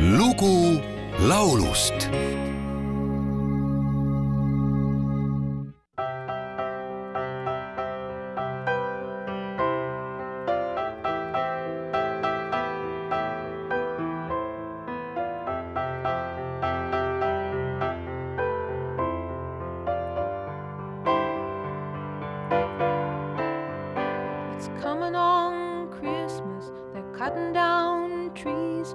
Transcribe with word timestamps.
lugu 0.00 0.80
laulust 1.28 2.08
It's 24.56 24.68
coming 24.82 25.14
on 25.14 25.90
Christmas. 25.90 26.70
They're 26.92 27.02
cutting 27.14 27.52
down 27.52 28.32
trees. 28.34 28.94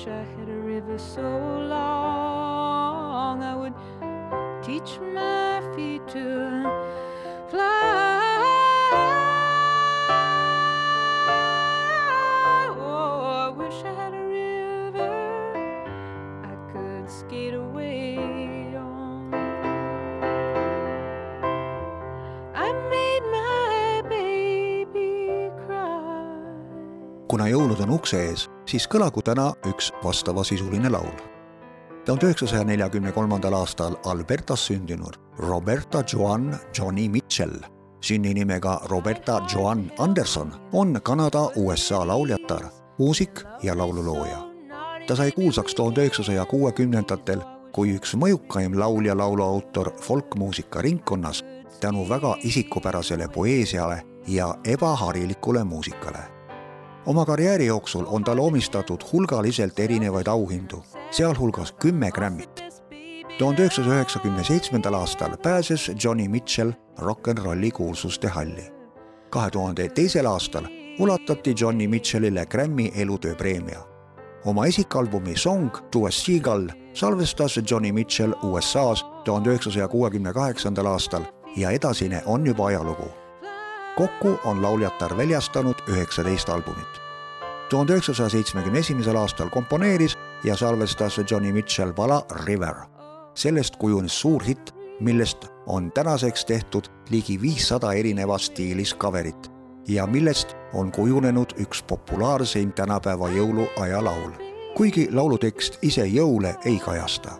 Wish 0.00 0.08
I 0.08 0.22
had 0.38 0.48
a 0.48 0.56
river 0.56 0.98
so 0.98 1.22
long 1.68 3.42
I 3.42 3.54
would 3.54 3.74
teach 4.62 4.98
my 5.14 5.60
feet 5.74 6.06
to 6.08 6.62
fly. 7.50 7.66
Oh, 12.78 13.20
I 13.44 13.48
wish 13.50 13.84
I 13.84 13.92
had 13.92 14.14
a 14.14 14.24
river 14.24 15.10
I 16.44 16.54
could 16.72 17.10
skate 17.10 17.54
away 17.54 18.16
on. 18.76 19.34
I 22.54 22.72
made 22.94 23.24
my 23.30 24.02
baby 24.08 25.50
cry. 25.66 26.40
kuna 27.28 27.44
jõulud 27.52 27.80
on 27.82 27.90
ukse 27.90 28.16
ees, 28.30 28.48
siis 28.70 28.86
kõlagu 28.86 29.22
täna 29.26 29.50
üks 29.66 29.90
vastavasisuline 30.04 30.90
laul. 30.90 31.16
tuhande 32.06 32.26
üheksasaja 32.26 32.64
neljakümne 32.64 33.12
kolmandal 33.12 33.54
aastal 33.58 33.96
Albertas 34.06 34.66
sündinud 34.66 35.18
Roberta 35.38 36.04
Joan 36.12 36.54
Johnny 36.78 37.08
Mitchell 37.08 37.58
sünninimega 38.00 38.80
Roberta 38.88 39.40
Joan 39.54 39.90
Anderson 39.98 40.54
on 40.72 41.00
Kanada 41.02 41.50
USA 41.56 42.06
lauljatar, 42.06 42.62
muusik 42.98 43.42
ja 43.62 43.78
laululooja. 43.78 44.38
ta 45.06 45.16
sai 45.16 45.32
kuulsaks 45.32 45.74
tuhande 45.74 46.00
üheksasaja 46.00 46.46
kuuekümnendatel 46.46 47.40
kui 47.72 47.96
üks 47.98 48.14
mõjukaim 48.14 48.78
laulja 48.78 49.16
lauluautor 49.16 49.92
folkmuusika 50.00 50.82
ringkonnas 50.82 51.44
tänu 51.80 52.08
väga 52.08 52.36
isikupärasele 52.42 53.28
poeesiale 53.28 54.02
ja 54.26 54.54
ebaharilikule 54.64 55.64
muusikale 55.64 56.39
oma 57.06 57.24
karjääri 57.24 57.66
jooksul 57.66 58.04
on 58.06 58.24
talle 58.24 58.40
omistatud 58.40 59.00
hulgaliselt 59.12 59.78
erinevaid 59.78 60.26
auhindu, 60.26 60.84
sealhulgas 61.10 61.72
kümme 61.72 62.10
Grammit. 62.10 62.64
tuhande 63.38 63.62
üheksasaja 63.62 63.94
üheksakümne 63.94 64.44
seitsmendal 64.44 64.94
aastal 64.94 65.36
pääses 65.42 65.90
Johnny 66.04 66.28
Mitchell 66.28 66.72
rock 66.98 67.26
n 67.26 67.44
rolli 67.44 67.70
kuulsuste 67.70 68.28
halli. 68.28 68.72
kahe 69.30 69.50
tuhande 69.50 69.88
teisel 69.88 70.26
aastal 70.26 70.64
ulatati 70.98 71.54
Johnny 71.60 71.86
Mitchellile 71.88 72.46
Grammy 72.46 72.90
elutööpreemia. 72.96 73.80
oma 74.44 74.66
esikalbumi 74.66 75.36
Song 75.36 75.70
to 75.90 76.04
a 76.04 76.10
Seagull 76.10 76.68
salvestas 76.92 77.60
Johnny 77.70 77.92
Mitchell 77.92 78.32
USA-s 78.42 79.04
tuhande 79.24 79.50
üheksasaja 79.50 79.88
kuuekümne 79.88 80.32
kaheksandal 80.32 80.86
aastal 80.86 81.22
ja 81.56 81.70
edasine 81.70 82.22
on 82.26 82.46
juba 82.46 82.66
ajalugu 82.66 83.19
kokku 84.00 84.40
on 84.44 84.62
lauljatar 84.62 85.16
väljastanud 85.16 85.74
üheksateist 85.88 86.48
albumit. 86.48 87.00
tuhande 87.70 87.92
üheksasaja 87.92 88.28
seitsmekümne 88.28 88.78
esimesel 88.78 89.16
aastal 89.16 89.50
komponeeris 89.50 90.18
ja 90.44 90.56
salvestas 90.56 91.20
Johnny 91.30 91.52
Mitchell 91.52 91.92
pala 91.92 92.22
River. 92.44 92.74
sellest 93.34 93.76
kujunes 93.76 94.20
suur 94.20 94.42
hitt, 94.42 94.70
millest 95.00 95.46
on 95.66 95.92
tänaseks 95.92 96.44
tehtud 96.44 96.84
ligi 97.10 97.40
viissada 97.42 97.92
erinevas 97.92 98.46
stiilis 98.46 98.96
coverit 98.96 99.50
ja 99.88 100.06
millest 100.06 100.56
on 100.74 100.92
kujunenud 100.92 101.52
üks 101.60 101.82
populaarseim 101.82 102.72
tänapäeva 102.72 103.28
jõuluaja 103.28 104.04
laul, 104.04 104.30
kuigi 104.76 105.08
laulu 105.12 105.38
tekst 105.38 105.78
ise 105.82 106.06
jõule 106.06 106.56
ei 106.64 106.78
kajasta. 106.78 107.30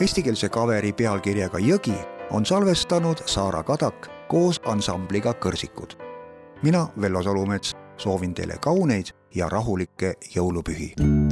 Eestikeelse 0.00 0.48
coveri 0.48 0.92
pealkirjaga 0.92 1.58
Jõgi 1.58 1.98
on 2.30 2.46
salvestanud 2.46 3.18
Saara 3.26 3.62
Kadak 3.62 4.13
koos 4.28 4.60
ansambliga 4.64 5.32
Kõrsikud. 5.32 5.96
mina, 6.62 6.86
Vello 7.00 7.22
Salumets, 7.22 7.76
soovin 7.96 8.34
teile 8.34 8.56
kauneid 8.60 9.06
ja 9.34 9.48
rahulikke 9.48 10.14
jõulupühi. 10.36 11.23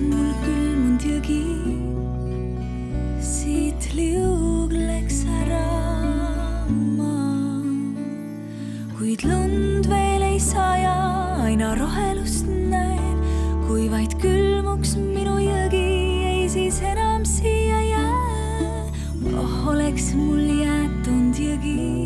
Mul 0.00 0.30
külmunud 0.44 1.02
jõgi, 1.02 1.42
siit 3.24 3.88
liugleks 3.96 5.24
ära 5.42 5.64
ma. 6.98 7.16
kuid 8.98 9.24
lund 9.26 9.88
veel 9.90 10.26
ei 10.26 10.38
saja, 10.42 10.94
aina 11.46 11.74
rohelust 11.78 12.46
näen, 12.46 13.18
kui 13.66 13.88
vaid 13.92 14.14
külmuks 14.22 14.94
minu 15.00 15.38
jõgi, 15.42 15.86
ei 16.30 16.48
siis 16.52 16.80
enam 16.94 17.26
siia 17.26 17.82
jää. 17.90 18.86
oh, 19.34 19.56
oleks 19.74 20.12
mul 20.14 20.46
jäetud 20.62 21.42
jõgi, 21.42 21.97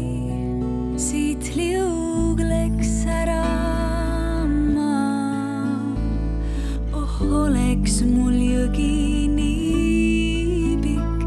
oleks 7.73 8.03
mul 8.05 8.35
jõgi 8.37 9.29
nii 9.33 10.75
pikk, 10.85 11.23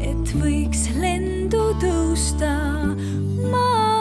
et 0.00 0.32
võiks 0.40 0.86
lendu 0.96 1.60
tõusta 1.82 2.48
maa. 3.52 3.92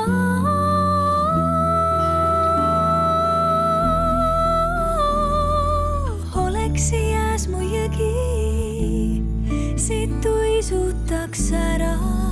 oleks 6.46 6.88
jääs 6.96 7.52
mu 7.52 7.60
jõgi, 7.68 8.12
siit 9.76 10.16
tuisutaks 10.24 11.50
ära. 11.52 12.23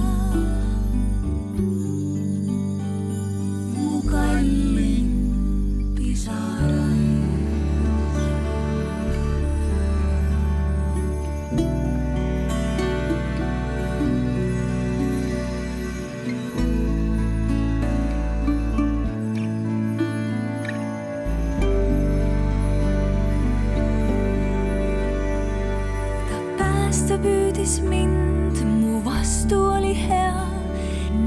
Püüdis 27.71 27.87
mind, 27.87 28.57
mu 28.81 28.99
vastu 29.05 29.55
oli 29.77 29.93
hea. 29.95 30.35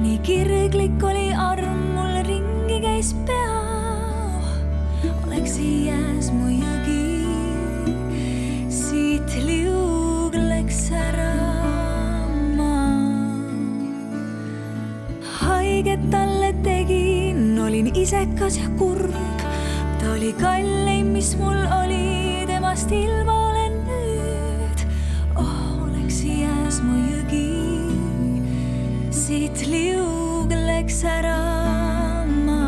nii 0.02 0.19
kirglik 0.23 1.02
oli 1.02 1.32
arm, 1.32 1.94
mul 1.94 2.20
ringi 2.26 2.81
käis 2.82 3.14
pea. 3.26 3.61
oleks 5.25 5.56
jääs 5.58 6.29
mu 6.32 6.50
jõgi, 6.52 7.25
siit 8.69 9.31
liugleks 9.46 10.91
ära 10.93 11.32
ma. 12.56 12.76
haiget 15.41 16.11
talle 16.11 16.52
tegin, 16.62 17.58
olin 17.58 17.88
isekas 17.96 18.58
ja 18.58 18.69
kurb, 18.76 19.17
ta 19.99 20.12
oli 20.12 20.35
kalleim, 20.41 21.14
mis 21.17 21.37
mul 21.41 21.64
oli, 21.81 22.44
temast 22.46 22.93
ilma 22.93 23.44
liugleks 30.94 31.05
ära 31.05 32.25
ma 32.46 32.62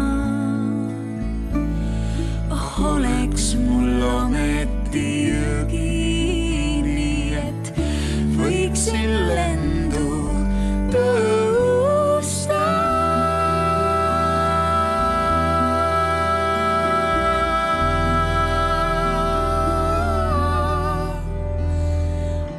oh 2.50 2.78
oleks 2.94 3.54
mul 3.54 4.02
ometi 4.02 5.30
jõgi, 5.30 6.82
nii 6.82 7.34
et 7.38 7.70
võiksin 8.34 9.12
lendu 9.30 10.10
tõusta. 10.90 12.64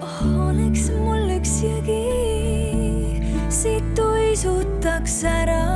oh 0.01 0.47
oleks 0.47 0.89
mul 0.95 1.35
üks 1.37 1.59
jõgi, 1.67 2.03
siit 3.51 3.97
uisutaks 5.07 5.23
ära 5.23 5.51
ja 5.51 5.66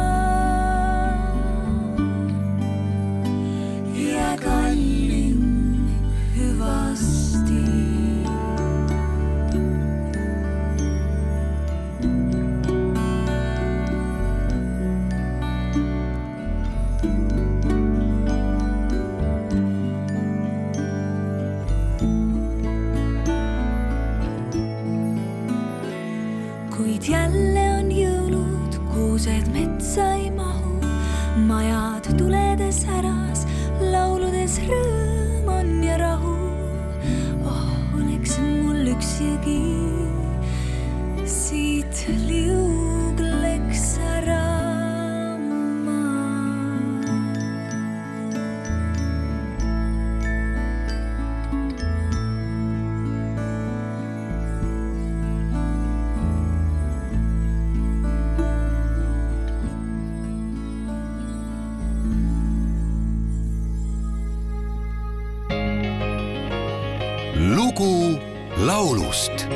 lugu 67.72 68.20
laulust 68.66 69.48